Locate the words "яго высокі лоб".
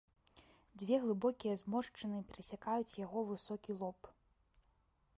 3.05-3.99